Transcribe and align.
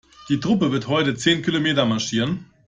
Die 0.29 0.39
Truppe 0.39 0.71
wird 0.71 0.87
heute 0.87 1.13
zehn 1.13 1.43
Kilometer 1.43 1.85
marschieren. 1.85 2.45